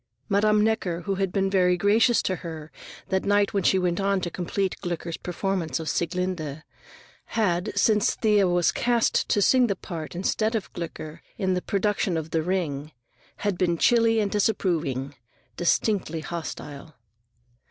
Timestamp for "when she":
3.53-3.77